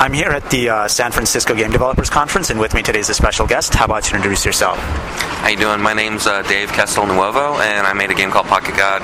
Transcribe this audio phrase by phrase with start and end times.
[0.00, 3.10] I'm here at the uh, San Francisco Game Developers Conference, and with me today is
[3.10, 3.74] a special guest.
[3.74, 4.78] How about you introduce yourself?
[4.78, 5.82] How you doing?
[5.82, 9.02] My name's uh, Dave Castelnuovo, and I made a game called Pocket God.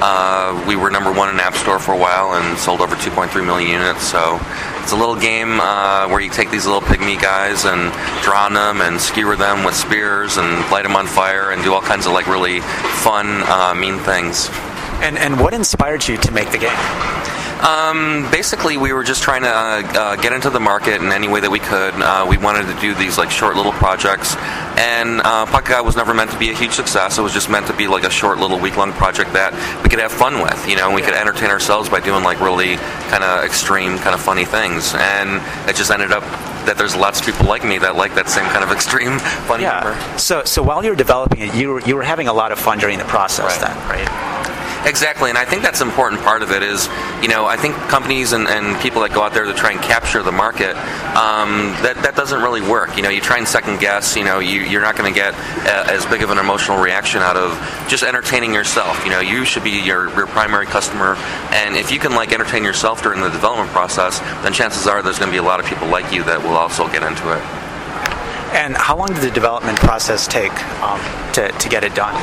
[0.00, 3.44] Uh, we were number one in App Store for a while and sold over 2.3
[3.44, 4.02] million units.
[4.04, 4.40] So
[4.80, 7.92] it's a little game uh, where you take these little pygmy guys and
[8.22, 11.82] drown them and skewer them with spears and light them on fire and do all
[11.82, 12.60] kinds of like really
[13.04, 14.48] fun, uh, mean things.
[15.04, 17.37] And and what inspired you to make the game?
[17.60, 21.28] Um, basically, we were just trying to uh, uh, get into the market in any
[21.28, 21.94] way that we could.
[21.94, 24.36] Uh, we wanted to do these like short little projects,
[24.78, 25.46] and uh,
[25.84, 27.18] was never meant to be a huge success.
[27.18, 29.52] It was just meant to be like a short little week long project that
[29.82, 30.68] we could have fun with.
[30.68, 32.76] You know, and we could entertain ourselves by doing like really
[33.10, 34.94] kind of extreme, kind of funny things.
[34.94, 36.22] And it just ended up
[36.66, 39.60] that there's lots of people like me that like that same kind of extreme fun
[39.60, 40.16] yeah.
[40.16, 42.58] So so while you were developing it, you were you were having a lot of
[42.58, 43.68] fun during the process Right.
[43.68, 44.27] then, right?
[44.84, 46.88] Exactly, and I think that's an important part of it is,
[47.20, 49.80] you know, I think companies and, and people that go out there to try and
[49.82, 50.76] capture the market,
[51.16, 52.96] um, that, that doesn't really work.
[52.96, 55.34] You know, you try and second guess, you know, you, you're not going to get
[55.34, 57.52] a, as big of an emotional reaction out of
[57.88, 59.04] just entertaining yourself.
[59.04, 61.16] You know, you should be your, your primary customer,
[61.50, 65.18] and if you can, like, entertain yourself during the development process, then chances are there's
[65.18, 67.42] going to be a lot of people like you that will also get into it.
[68.54, 71.00] And how long did the development process take um,
[71.34, 72.14] to to get it done?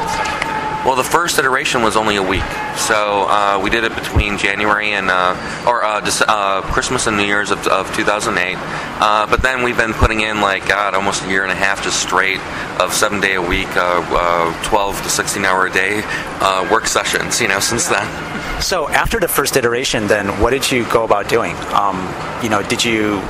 [0.86, 2.46] Well, the first iteration was only a week,
[2.78, 7.24] so uh, we did it between January and uh, or uh, uh, Christmas and New
[7.24, 8.56] Year's of, of 2008.
[8.56, 11.84] Uh, but then we've been putting in like God, almost a year and a half
[11.84, 12.40] just straight
[12.80, 16.86] of seven day a week, uh, uh, 12 to 16 hour a day uh, work
[16.86, 17.42] sessions.
[17.42, 18.62] You know, since then.
[18.62, 21.56] So after the first iteration, then what did you go about doing?
[21.74, 21.98] Um,
[22.44, 23.24] you know, did you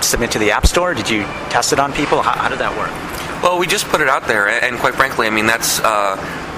[0.00, 0.94] submit to the App Store?
[0.94, 2.22] Did you test it on people?
[2.22, 2.90] How, how did that work?
[3.40, 5.78] Well, we just put it out there, and quite frankly, I mean that's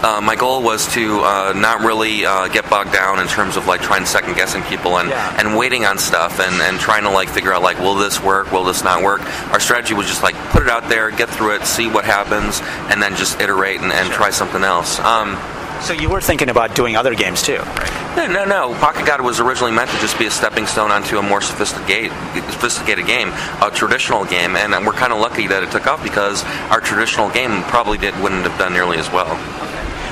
[0.02, 3.66] uh, my goal was to uh, not really uh, get bogged down in terms of
[3.66, 5.36] like trying second guessing people and, Yeah.
[5.38, 8.50] and waiting on stuff and, and trying to like figure out like will this work,
[8.52, 9.20] will this not work.
[9.52, 12.60] Our strategy was just like put it out there, get through it, see what happens,
[12.90, 14.98] and then just iterate and, and try something else.
[15.00, 15.36] Um,
[15.82, 18.16] So you were thinking about doing other games too, right?
[18.16, 18.75] no, no, no.
[18.80, 22.12] Pocket God was originally meant to just be a stepping stone onto a more sophisticated,
[22.52, 23.32] sophisticated game,
[23.62, 27.30] a traditional game, and we're kind of lucky that it took off because our traditional
[27.30, 29.30] game probably did wouldn't have done nearly as well.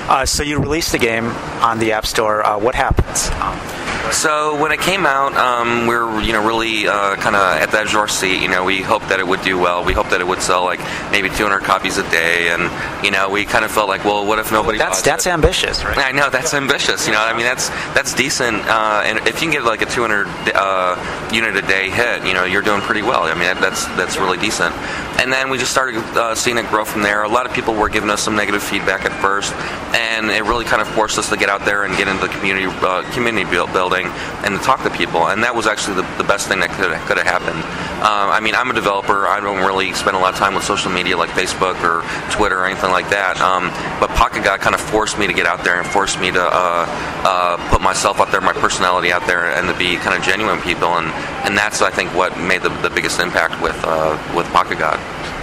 [0.08, 1.26] Uh, so you released the game
[1.62, 2.44] on the App Store.
[2.44, 3.28] Uh, what happens?
[3.42, 3.77] Um,
[4.12, 7.74] So when it came out, um, we were you know really uh, kind of at
[7.74, 8.40] of our seat.
[8.42, 9.84] You know, we hoped that it would do well.
[9.84, 10.80] We hoped that it would sell like
[11.10, 12.70] maybe 200 copies a day, and
[13.04, 14.78] you know we kind of felt like, well, what if nobody?
[14.78, 15.30] that's that's it?
[15.30, 15.98] ambitious, right?
[15.98, 17.06] I know that's ambitious.
[17.06, 18.56] You know, I mean that's that's decent.
[18.66, 22.34] Uh, and if you can get like a 200 uh, unit a day hit, you
[22.34, 23.24] know, you're doing pretty well.
[23.24, 24.74] I mean that's that's really decent.
[25.20, 27.24] And then we just started uh, seeing it grow from there.
[27.24, 29.52] A lot of people were giving us some negative feedback at first,
[29.94, 32.32] and it really kind of forced us to get out there and get into the
[32.32, 33.72] community uh, community build-
[34.06, 35.28] and to talk to people.
[35.28, 37.62] And that was actually the, the best thing that could have happened.
[37.98, 39.26] Uh, I mean, I'm a developer.
[39.26, 42.58] I don't really spend a lot of time with social media like Facebook or Twitter
[42.58, 43.40] or anything like that.
[43.40, 43.70] Um,
[44.00, 46.42] but Pocket God kind of forced me to get out there and forced me to
[46.42, 46.86] uh,
[47.24, 50.60] uh, put myself out there, my personality out there, and to be kind of genuine
[50.60, 50.88] people.
[50.98, 51.08] And,
[51.44, 54.98] and that's I think what made the, the biggest impact with uh, with Pocket God.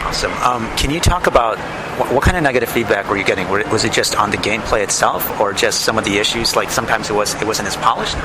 [0.06, 0.32] Awesome.
[0.44, 1.58] Um, can you talk about
[1.98, 3.50] what, kind of negative feedback were you getting?
[3.50, 6.56] Was it just on the gameplay itself, or just some of the issues?
[6.56, 8.16] Like sometimes it was it wasn't as polished.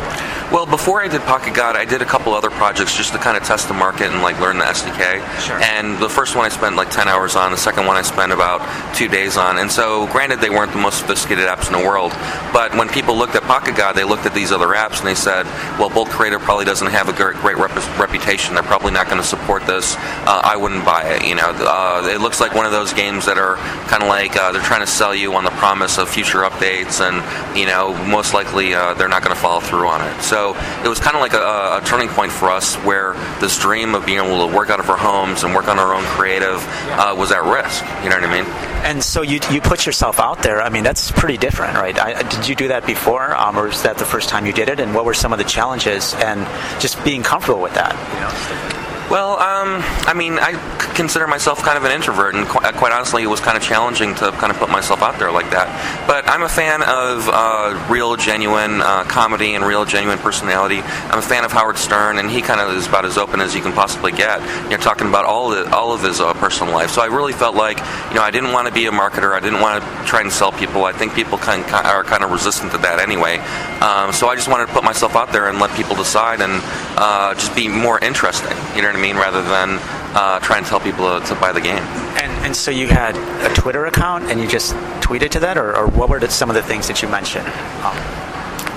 [0.50, 3.36] Well, before I did Pocket God, I did a couple other projects just to kind
[3.36, 5.22] of test the market and like learn the SDK.
[5.40, 5.60] Sure.
[5.62, 7.52] And the first one I spent like 10 hours on.
[7.52, 8.60] The second one I spent about
[8.96, 9.58] two days on.
[9.58, 12.10] And so, granted, they weren't the most sophisticated apps in the world,
[12.52, 15.14] but when people looked at Pocket God, they looked at these other apps and they
[15.14, 15.46] said,
[15.78, 18.54] "Well, Bolt Creative probably doesn't have a great, great rep- reputation.
[18.54, 19.94] They're probably not going to support this.
[20.26, 23.26] Uh, I wouldn't buy it." You know, uh, it looks like one of those games
[23.26, 26.08] that are kind of like uh, they're trying to sell you on the promise of
[26.08, 27.16] future updates, and
[27.56, 30.22] you know, most likely uh, they're not going to follow through on it.
[30.22, 33.94] So it was kind of like a, a turning point for us, where this dream
[33.94, 36.64] of being able to work out of our homes and work on our own creative
[36.90, 37.84] uh, was at risk.
[38.02, 38.50] You know what I mean?
[38.84, 40.62] And so you you put yourself out there.
[40.62, 41.98] I mean, that's pretty different, right?
[41.98, 44.68] I, did you do that before, um, or was that the first time you did
[44.68, 44.80] it?
[44.80, 46.46] And what were some of the challenges and
[46.80, 47.92] just being comfortable with that?
[48.14, 48.69] You know?
[49.10, 50.52] Well, um, I mean, I
[50.94, 54.14] consider myself kind of an introvert, and qu- quite honestly, it was kind of challenging
[54.14, 55.66] to kind of put myself out there like that.
[56.06, 60.80] But I'm a fan of uh, real, genuine uh, comedy and real, genuine personality.
[60.82, 63.52] I'm a fan of Howard Stern, and he kind of is about as open as
[63.52, 64.40] you can possibly get.
[64.70, 66.90] You're talking about all of, all of his uh, personal life.
[66.90, 67.78] So I really felt like,
[68.10, 69.32] you know, I didn't want to be a marketer.
[69.32, 70.84] I didn't want to try and sell people.
[70.84, 73.38] I think people kind are kind of resistant to that anyway.
[73.80, 76.62] Um, so I just wanted to put myself out there and let people decide and
[76.96, 78.56] uh, just be more interesting.
[78.76, 78.99] You know what I mean?
[79.00, 79.78] Mean rather than
[80.14, 81.82] uh, to tell people to, to buy the game.
[82.20, 83.16] And and so you had
[83.50, 86.54] a Twitter account, and you just tweeted to that, or, or what were some of
[86.54, 87.46] the things that you mentioned?
[87.82, 87.96] Um,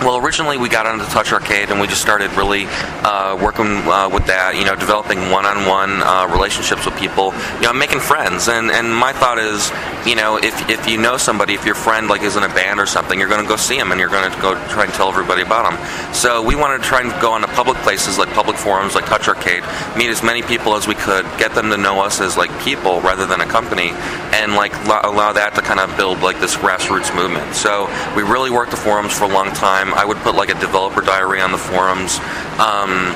[0.03, 4.09] Well, originally we got onto Touch Arcade and we just started really uh, working uh,
[4.11, 8.49] with that, you know, developing one-on-one uh, relationships with people, you know, making friends.
[8.49, 9.71] And, and my thought is,
[10.05, 12.81] you know, if, if you know somebody, if your friend like is in a band
[12.81, 14.91] or something, you're going to go see them and you're going to go try and
[14.91, 16.13] tell everybody about them.
[16.13, 19.29] So we wanted to try and go onto public places like public forums like Touch
[19.29, 19.63] Arcade,
[19.95, 22.99] meet as many people as we could, get them to know us as like people
[22.99, 23.91] rather than a company,
[24.35, 27.55] and like allow that to kind of build like this grassroots movement.
[27.55, 29.92] So we really worked the forums for a long time.
[29.93, 32.19] I would put like a developer diary on the forums.
[32.59, 33.15] Um,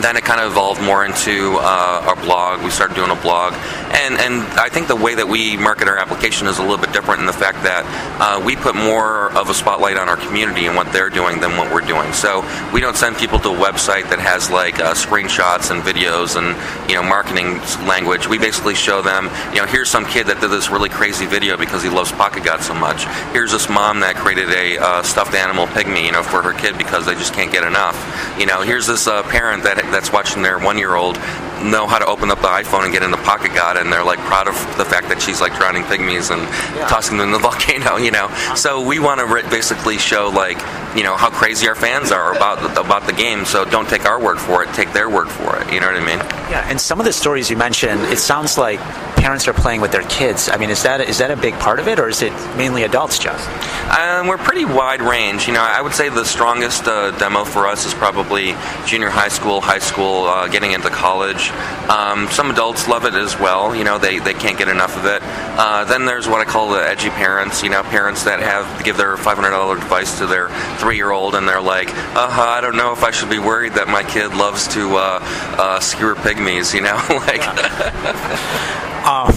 [0.00, 2.62] then it kind of evolved more into uh, our blog.
[2.62, 3.52] We started doing a blog,
[3.92, 6.92] and and I think the way that we market our application is a little bit
[6.92, 7.84] different in the fact that
[8.20, 11.56] uh, we put more of a spotlight on our community and what they're doing than
[11.56, 12.12] what we're doing.
[12.12, 12.40] So
[12.72, 16.56] we don't send people to a website that has like uh, screenshots and videos and
[16.88, 18.26] you know marketing language.
[18.26, 21.56] We basically show them, you know, here's some kid that did this really crazy video
[21.56, 23.04] because he loves Pocket God so much.
[23.32, 26.78] Here's this mom that created a uh, stuffed animal pygmy, you know, for her kid
[26.78, 27.96] because they just can't get enough.
[28.38, 31.16] You know, here's this uh, parent that that's watching their one year old
[31.62, 34.18] know how to open up the iPhone and get into Pocket God, and they're like
[34.20, 36.42] proud of the fact that she's like drowning pygmies and
[36.76, 36.86] yeah.
[36.88, 38.28] tossing them in the volcano, you know.
[38.56, 40.58] So we want to basically show like
[40.96, 43.44] you know how crazy our fans are about about the game.
[43.44, 45.72] So don't take our word for it, take their word for it.
[45.72, 46.18] You know what I mean?
[46.50, 46.66] Yeah.
[46.68, 48.80] And some of the stories you mentioned, it sounds like
[49.22, 50.48] parents are playing with their kids.
[50.48, 52.82] I mean, is that is that a big part of it, or is it mainly
[52.82, 53.48] adults, Just?
[53.88, 55.46] Um, we're pretty wide range.
[55.46, 59.28] You know, I would say the strongest uh, demo for us is probably junior high
[59.28, 61.50] school, high school, uh, getting into college.
[61.88, 63.76] Um, some adults love it as well.
[63.76, 65.22] You know, they, they can't get enough of it.
[65.22, 67.62] Uh, then there's what I call the edgy parents.
[67.62, 70.48] You know, parents that have give their $500 device to their
[70.78, 73.38] three year old, and they're like, uh huh, I don't know if I should be
[73.38, 76.74] worried that my kid loves to uh, uh, skewer pygmies.
[76.74, 76.98] You know,
[77.28, 78.82] like.
[79.04, 79.32] Um,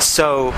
[0.00, 0.52] so,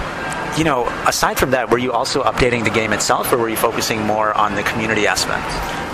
[0.56, 3.56] you know, aside from that, were you also updating the game itself, or were you
[3.56, 5.44] focusing more on the community aspect?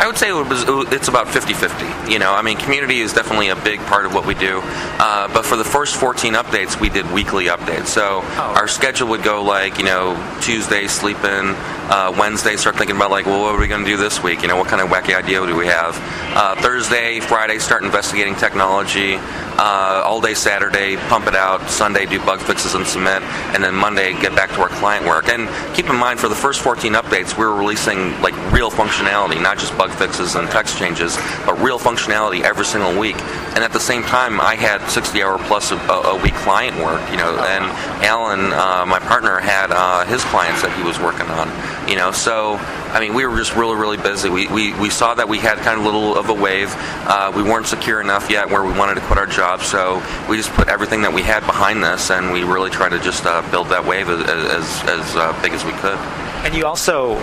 [0.00, 2.10] I would say it was, it's about 50-50.
[2.10, 4.60] You know, I mean, community is definitely a big part of what we do.
[4.64, 7.88] Uh, but for the first 14 updates, we did weekly updates.
[7.88, 8.54] So oh.
[8.56, 11.54] our schedule would go like, you know, Tuesday sleep in,
[11.90, 14.42] uh, Wednesday start thinking about like, well, what are we going to do this week?
[14.42, 15.96] You know, what kind of wacky idea do we have?
[16.34, 19.16] Uh, Thursday, Friday, start investigating technology.
[19.62, 21.68] Uh, all day Saturday, pump it out.
[21.68, 23.22] Sunday, do bug fixes and submit,
[23.52, 25.28] and then Monday, get back to our client work.
[25.28, 29.40] And keep in mind, for the first 14 updates, we were releasing like real functionality,
[29.40, 31.16] not just bug fixes and text changes,
[31.46, 33.20] but real functionality every single week.
[33.54, 37.02] And at the same time, I had 60 hour plus a, a week client work,
[37.10, 37.64] you know, and
[38.04, 41.48] Alan, uh, my partner, had uh, his clients that he was working on,
[41.88, 42.12] you know.
[42.12, 42.56] So,
[42.92, 44.28] I mean, we were just really, really busy.
[44.28, 46.72] We, we, we saw that we had kind of little of a wave.
[47.06, 50.36] Uh, we weren't secure enough yet where we wanted to quit our job, so we
[50.36, 53.48] just put everything that we had behind this, and we really tried to just uh,
[53.50, 55.98] build that wave as, as, as uh, big as we could.
[56.44, 57.16] And you also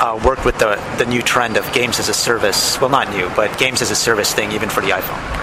[0.00, 2.80] uh, worked with the, the new trend of games as a service.
[2.80, 5.40] Well, not new, but games as a service thing, even for the iPhone.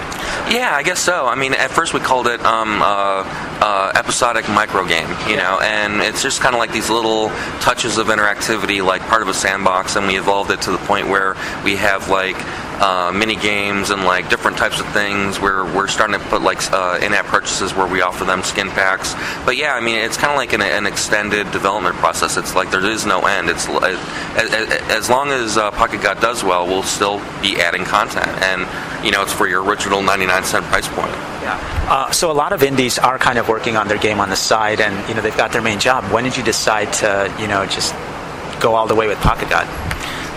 [0.50, 1.26] Yeah, I guess so.
[1.26, 3.22] I mean, at first we called it um, uh,
[3.60, 7.28] uh, episodic micro game, you know, and it's just kind of like these little
[7.60, 11.08] touches of interactivity, like part of a sandbox, and we evolved it to the point
[11.08, 12.36] where we have like
[12.80, 15.40] uh, mini games and like different types of things.
[15.40, 19.14] We're we're starting to put like uh, in-app purchases where we offer them skin packs.
[19.44, 22.36] But yeah, I mean it's kind of like an, an, extended development process.
[22.36, 23.50] It's like there is no end.
[23.50, 23.98] It's as,
[24.90, 28.62] as long as uh, Pocket God does well, we'll still be adding content, and
[29.04, 31.10] you know it's for your original 99 cent price point.
[31.42, 31.86] Yeah.
[31.88, 34.36] Uh, so a lot of indies are kind of working on their game on the
[34.36, 36.04] side, and you know they've got their main job.
[36.12, 37.94] When did you decide to you know just
[38.60, 39.87] go all the way with Pocket God?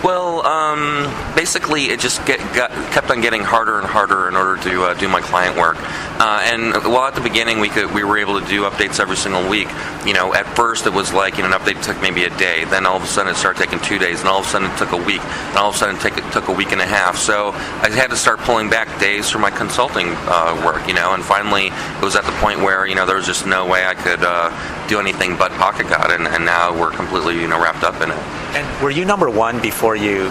[0.02, 1.04] Well, um,
[1.36, 4.94] basically, it just get, got, kept on getting harder and harder in order to uh,
[4.94, 5.76] do my client work.
[5.78, 9.16] Uh, and while at the beginning we could we were able to do updates every
[9.16, 9.68] single week,
[10.04, 12.64] you know, at first it was like you know, an update took maybe a day.
[12.64, 14.20] Then all of a sudden it started taking two days.
[14.20, 15.22] And all of a sudden it took a week.
[15.22, 17.16] And all of a sudden it, take, it took a week and a half.
[17.16, 20.88] So I had to start pulling back days for my consulting uh, work.
[20.88, 23.46] You know, and finally it was at the point where you know there was just
[23.46, 24.50] no way I could uh,
[24.88, 28.10] do anything but Pocket God, and, and now we're completely you know wrapped up in
[28.10, 28.41] it.
[28.54, 30.24] And were you number one before you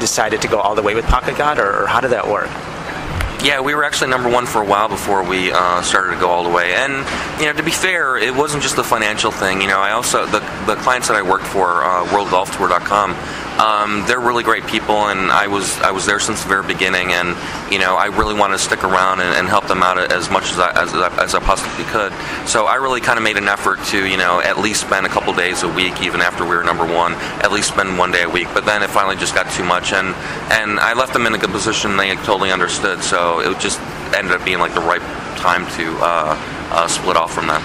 [0.00, 2.48] decided to go all the way with Pocket God, or, or how did that work?
[3.44, 6.28] Yeah, we were actually number one for a while before we uh, started to go
[6.28, 6.74] all the way.
[6.74, 7.06] And
[7.40, 9.60] you know, to be fair, it wasn't just the financial thing.
[9.60, 13.14] You know, I also the the clients that I worked for, uh, WorldGolfTour.com,
[13.58, 17.12] um, they're really great people, and I was I was there since the very beginning,
[17.12, 17.36] and
[17.72, 20.52] you know, I really wanted to stick around and, and help them out as much
[20.52, 22.12] as I, as, as I possibly could.
[22.48, 25.08] So I really kind of made an effort to you know at least spend a
[25.08, 28.22] couple days a week, even after we were number one, at least spend one day
[28.22, 28.48] a week.
[28.54, 30.14] But then it finally just got too much, and
[30.52, 31.96] and I left them in a good position.
[31.96, 33.02] They totally understood.
[33.02, 33.80] So it just
[34.14, 35.02] ended up being like the right
[35.38, 36.36] time to uh,
[36.70, 37.62] uh, split off from them.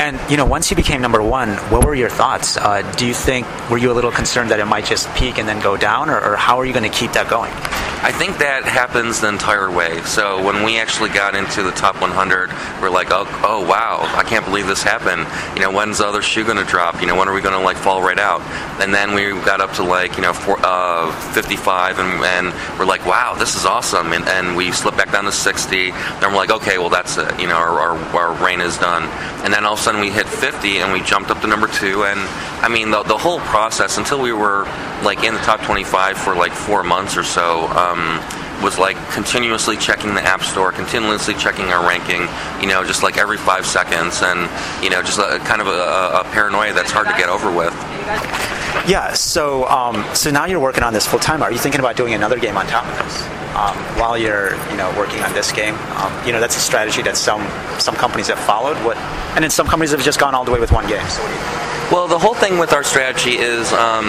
[0.00, 2.56] And you know, once you became number one, what were your thoughts?
[2.56, 5.46] Uh, do you think were you a little concerned that it might just peak and
[5.46, 7.52] then go down, or, or how are you going to keep that going?
[8.02, 10.00] I think that happens the entire way.
[10.04, 12.48] So when we actually got into the top 100,
[12.80, 15.28] we're like, oh, oh wow, I can't believe this happened.
[15.54, 17.02] You know, when's the other shoe going to drop?
[17.02, 18.40] You know, when are we going to like fall right out?
[18.80, 22.86] And then we got up to like you know four, uh, 55, and, and, we're
[22.86, 24.14] like, wow, this is awesome.
[24.14, 25.90] And, and, we slipped back down to 60.
[25.90, 27.38] Then we're like, okay, well that's it.
[27.38, 29.02] You know, our, our, our reign is done.
[29.44, 31.66] And then all of a sudden we hit 50, and we jumped up to number
[31.66, 32.04] two.
[32.04, 32.20] And
[32.62, 34.64] I mean, the, the whole process until we were
[35.02, 37.66] like in the top 25 for like four months or so.
[37.68, 38.20] Um,
[38.62, 42.28] was like continuously checking the app store, continuously checking our ranking,
[42.60, 44.50] you know, just like every five seconds, and
[44.84, 47.72] you know, just a, kind of a, a paranoia that's hard to get over with.
[48.86, 49.12] Yeah.
[49.14, 51.42] So, um, so now you're working on this full time.
[51.42, 53.22] Are you thinking about doing another game on top of this
[53.56, 55.74] um, while you're, you know, working on this game?
[55.96, 57.42] Um, you know, that's a strategy that some
[57.80, 58.76] some companies have followed.
[58.84, 58.96] What,
[59.34, 61.06] and then some companies have just gone all the way with one game.
[61.08, 61.22] So
[61.90, 64.06] well, the whole thing with our strategy is um,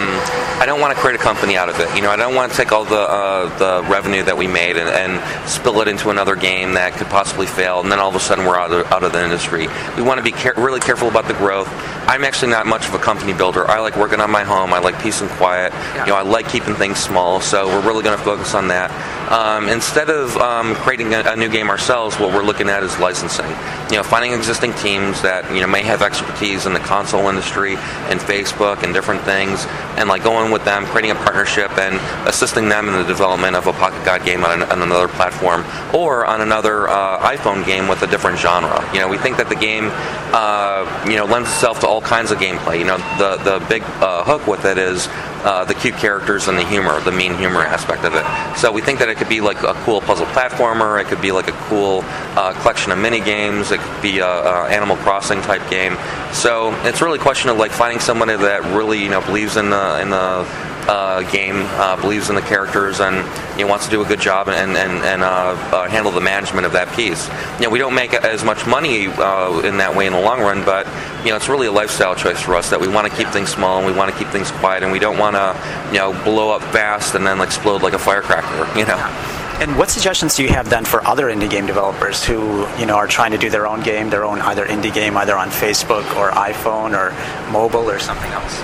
[0.59, 1.93] I don't want to create a company out of it.
[1.95, 4.77] You know, I don't want to take all the uh, the revenue that we made
[4.77, 8.15] and, and, spill it into another game that could possibly fail, and then all of
[8.15, 9.67] a sudden we're out of, out of the industry.
[9.97, 11.67] We want to be care- really careful about the growth.
[12.07, 13.67] I'm actually not much of a company builder.
[13.67, 14.73] I like working on my home.
[14.73, 15.73] I like peace and quiet.
[15.73, 16.05] Yeah.
[16.05, 17.41] You know, I like keeping things small.
[17.41, 18.91] So we're really going to focus on that.
[19.31, 22.97] Um, instead of um, creating a, a, new game ourselves, what we're looking at is
[22.99, 23.49] licensing.
[23.89, 27.70] You know, finding existing teams that you know may have expertise in the console industry
[27.77, 29.65] and Facebook and different things,
[29.97, 31.95] and like going with them, creating a partnership, and
[32.27, 35.65] assisting them in the development of a Pocket God game on, an, on another platform
[35.93, 38.87] or on another uh, iPhone game with a different genre.
[38.93, 39.89] You know, we think that the game,
[40.33, 42.79] uh, you know, lends itself to all kinds of gameplay.
[42.79, 45.07] You know, the the big uh, hook with it is
[45.43, 48.25] uh, the cute characters and the humor, the mean humor aspect of it.
[48.57, 51.01] So we think that it could be like a cool puzzle platformer.
[51.01, 52.03] It could be like a cool
[52.35, 53.71] uh, collection of mini games.
[53.71, 55.97] It could be a, a, Animal Crossing type game.
[56.33, 59.69] So it's really a question of like finding somebody that really you know believes in
[59.69, 63.15] the in the uh, game, uh, believes in the characters, and
[63.57, 65.27] you know, wants to do a good job and and, and uh,
[65.71, 67.27] uh handle the management of that piece.
[67.59, 70.41] You know, we don't make as much money uh, in that way in the long
[70.41, 70.85] run, but
[71.23, 73.49] you know, it's really a lifestyle choice for us that we want to keep things
[73.49, 75.55] small and we want to keep things quiet, and we don't want to
[75.91, 78.69] you know blow up fast and then explode like a firecracker.
[78.81, 79.40] You know.
[79.59, 82.95] And what suggestions do you have then for other indie game developers who, you know,
[82.95, 86.15] are trying to do their own game, their own either indie game, either on Facebook
[86.15, 87.11] or iPhone or
[87.51, 88.61] mobile or something else?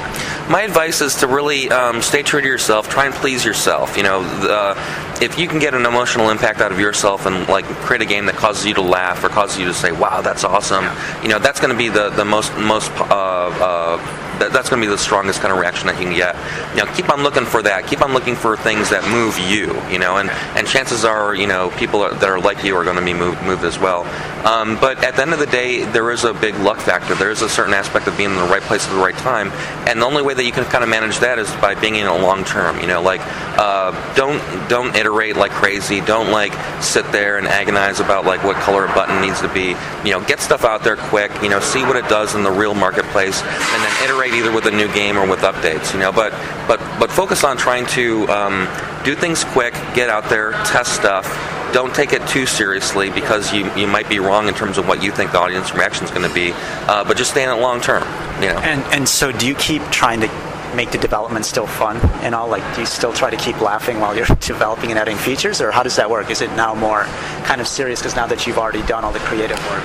[0.49, 2.89] my advice is to really um, stay true to yourself.
[2.89, 3.97] Try and please yourself.
[3.97, 7.65] You know, uh, if you can get an emotional impact out of yourself and like
[7.65, 10.43] create a game that causes you to laugh or causes you to say, "Wow, that's
[10.43, 11.21] awesome," yeah.
[11.21, 13.97] you know, that's going to be the the most most uh, uh,
[14.39, 16.35] that, that's going to be the strongest kind of reaction that you can get.
[16.75, 17.87] You know, keep on looking for that.
[17.87, 19.73] Keep on looking for things that move you.
[19.91, 22.97] You know, and and chances are, you know, people that are like you are going
[22.97, 24.03] to be moved moved as well.
[24.45, 27.15] Um, but at the end of the day, there is a big luck factor.
[27.15, 29.51] There is a certain aspect of being in the right place at the right time,
[29.87, 32.07] and the only way that you can kind of manage that is by being in
[32.07, 32.79] a long term.
[32.79, 33.21] You know, like
[33.57, 34.39] uh, don't
[34.69, 36.01] don't iterate like crazy.
[36.01, 39.75] Don't like sit there and agonize about like what color a button needs to be.
[40.05, 41.31] You know, get stuff out there quick.
[41.41, 44.65] You know, see what it does in the real marketplace, and then iterate either with
[44.65, 46.11] a new game or with updates, you know.
[46.11, 46.31] But
[46.67, 48.67] but but focus on trying to um,
[49.03, 51.25] do things quick, get out there, test stuff.
[51.73, 55.03] Don't take it too seriously because you, you might be wrong in terms of what
[55.03, 56.51] you think the audience reaction is going to be.
[56.53, 58.03] Uh, but just stay in it long term,
[58.41, 58.59] you know.
[58.59, 60.27] And and so do you keep trying to
[60.75, 62.47] make the development still fun and all?
[62.47, 65.71] Like, do you still try to keep laughing while you're developing and adding features, or
[65.71, 66.29] how does that work?
[66.29, 67.03] Is it now more
[67.43, 69.83] kind of serious because now that you've already done all the creative work?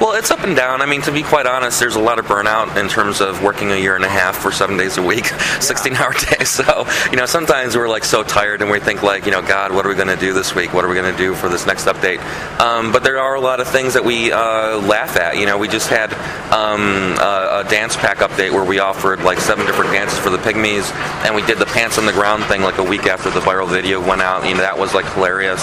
[0.00, 0.80] Well, it's up and down.
[0.80, 3.72] I mean, to be quite honest, there's a lot of burnout in terms of working
[3.72, 5.26] a year and a half for seven days a week,
[5.60, 6.50] 16 hour days.
[6.50, 9.72] So, you know, sometimes we're like so tired and we think like, you know, God,
[9.74, 10.72] what are we going to do this week?
[10.72, 12.20] What are we going to do for this next update?
[12.60, 15.36] Um, but there are a lot of things that we uh, laugh at.
[15.36, 16.14] You know, we just had
[16.52, 20.38] um, a, a, dance pack update where we offered like seven different dances for the
[20.38, 20.94] pygmies,
[21.26, 23.68] and we did the pants on the ground thing like a week after the viral
[23.68, 24.46] video went out.
[24.46, 25.60] You know, that was like hilarious.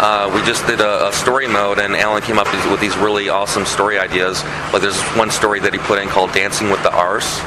[0.00, 3.28] Uh, we just did a, a, story mode, and Alan came up with these really
[3.28, 4.42] awesome story ideas.
[4.72, 7.38] Like there's one story that he put in called "Dancing with the Arse."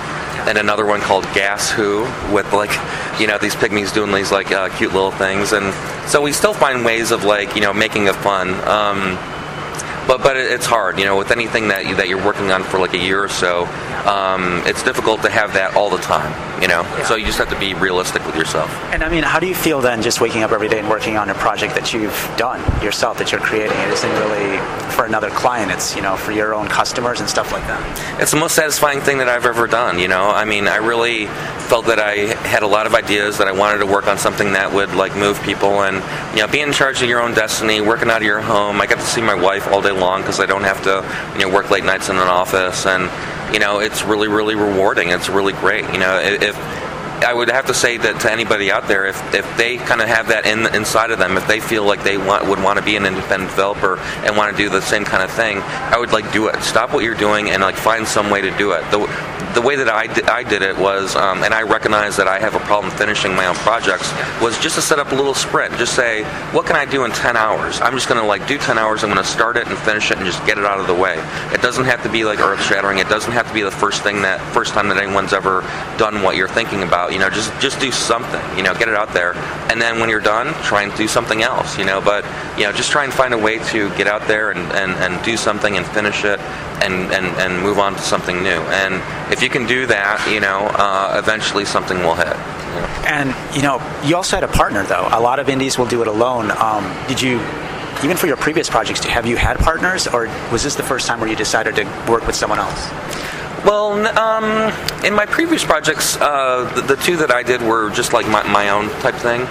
[0.48, 2.02] and another one called Gas Who,
[2.34, 2.72] with like,
[3.20, 5.72] you know, these pygmies doing these like uh, cute little things, and
[6.10, 8.50] so we still find ways of like, you know, making it fun.
[8.68, 9.20] Um,
[10.12, 12.80] but but it's hard, you know, with anything that you, that you're working on for
[12.80, 13.63] like a year or so,
[14.06, 16.82] um, it's difficult to have that all the time, you know.
[16.82, 17.06] Yeah.
[17.06, 18.70] So you just have to be realistic with yourself.
[18.91, 21.15] And I mean, how do you feel then, just waking up every day and working
[21.15, 23.77] on a project that you've done yourself, that you're creating?
[23.77, 24.58] It isn't really
[24.91, 28.22] for another client; it's you know for your own customers and stuff like that.
[28.22, 29.98] It's the most satisfying thing that I've ever done.
[29.98, 31.27] You know, I mean, I really
[31.72, 34.51] felt that I had a lot of ideas that I wanted to work on something
[34.53, 35.96] that would like move people and
[36.36, 38.81] you know be in charge of your own destiny, working out of your home.
[38.81, 41.01] I got to see my wife all day long because I don't have to
[41.39, 43.10] you know work late nights in an office, and
[43.53, 45.10] you know it's really really rewarding.
[45.10, 45.86] It's really great.
[45.93, 46.55] You know if
[47.24, 50.08] I would have to say that to anybody out there, if, if they kind of
[50.08, 52.86] have that in, inside of them, if they feel like they want, would want to
[52.86, 56.12] be an independent developer and want to do the same kind of thing, I would
[56.12, 56.62] like do it.
[56.62, 58.82] Stop what you're doing and like find some way to do it.
[58.92, 59.00] The,
[59.54, 62.40] the way that I did, I did it was, um, and I recognize that I
[62.40, 64.12] have a problem finishing my own projects,
[64.42, 65.75] was just to set up a little sprint.
[65.78, 66.24] Just say,
[66.54, 67.82] what can I do in 10 hours?
[67.82, 69.04] I'm just going to like do 10 hours.
[69.04, 70.96] I'm going to start it and finish it and just get it out of the
[70.96, 71.16] way.
[71.54, 73.00] It doesn't have to be like earth shattering.
[73.00, 75.62] It doesn't have to be the first thing that first time that anyone's ever
[75.98, 77.11] done what you're thinking about.
[77.12, 78.41] You know, just just do something.
[78.58, 79.34] You know, get it out there,
[79.70, 81.77] and then when you're done, try and do something else.
[81.77, 82.25] You know, but
[82.58, 85.24] you know, just try and find a way to get out there and, and, and
[85.24, 86.39] do something and finish it
[86.84, 88.50] and, and, and move on to something new.
[88.50, 88.96] And
[89.32, 92.36] if you can do that, you know, uh, eventually something will hit.
[93.06, 95.08] And you know, you also had a partner though.
[95.12, 96.51] A lot of indies will do it alone.
[96.51, 97.39] Um, did you,
[98.03, 101.20] even for your previous projects, have you had partners, or was this the first time
[101.20, 102.89] where you decided to work with someone else?
[103.63, 108.12] Well, um, in my previous projects, uh, the, the, two that I did were just
[108.12, 109.41] like my, my own type thing,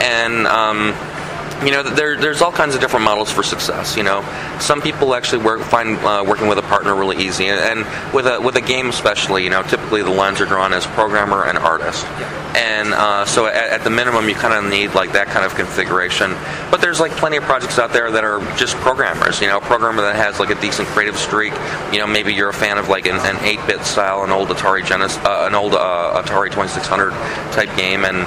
[0.00, 0.46] and.
[0.46, 0.94] Um,
[1.64, 3.96] you know, there, there's all kinds of different models for success.
[3.96, 4.22] You know,
[4.60, 8.26] some people actually work, find uh, working with a partner really easy, and, and, with
[8.26, 11.58] a with a game especially, you know, typically the lines are drawn as programmer and
[11.58, 12.06] artist,
[12.56, 15.54] and uh, so at, at, the minimum you kind of need like that kind of
[15.54, 16.32] configuration.
[16.70, 19.40] But there's like plenty of projects out there that are just programmers.
[19.40, 21.52] You know, a programmer that has like a decent creative streak.
[21.92, 24.84] You know, maybe you're a fan of like an, an 8-bit style, an old Atari
[24.84, 27.10] Genesis, uh, an old uh, Atari 2600
[27.52, 28.26] type game, and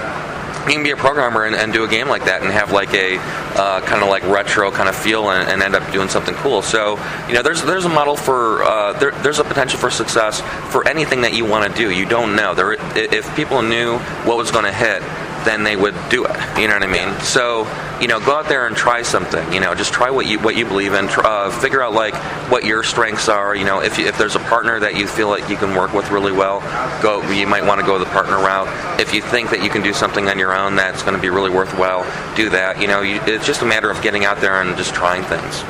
[0.67, 2.93] you can be a programmer and, and, do a game like that and have like
[2.93, 6.35] a uh, kind of like retro kind of feel and, and, end up doing something
[6.35, 6.61] cool.
[6.61, 10.41] So you know, there's there's a model for uh, there, there's a potential for success
[10.71, 11.89] for anything that you want to do.
[11.89, 15.01] You don't know there if people knew what was going to hit
[15.45, 16.35] then they would do it.
[16.59, 17.19] You know what I mean?
[17.21, 17.67] So,
[18.01, 19.53] you know, go out there and try something.
[19.53, 21.07] You know, just try what you what you believe in.
[21.09, 22.15] Uh, figure out like
[22.51, 23.55] what your strengths are.
[23.55, 25.93] You know, if you, if there's a partner that you feel like you can work
[25.93, 26.61] with really well,
[27.01, 27.21] go.
[27.31, 28.67] You might want to go the partner route.
[28.99, 31.29] If you think that you can do something on your own that's going to be
[31.29, 32.03] really worthwhile,
[32.35, 32.81] do that.
[32.81, 35.63] You know, you, it's just a matter of getting out there and just trying things.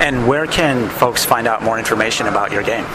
[0.00, 2.86] And where can folks find out more information about your game?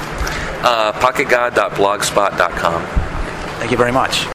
[0.64, 2.82] Uh, pocketgod.blogspot.com.
[3.60, 4.22] Thank you very much.